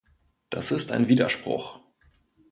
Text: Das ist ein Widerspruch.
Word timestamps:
Das 0.49 0.71
ist 0.71 0.91
ein 0.91 1.09
Widerspruch. 1.09 1.79